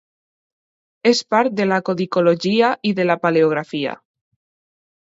[1.09, 3.97] És part de la codicologia i de la paleografia.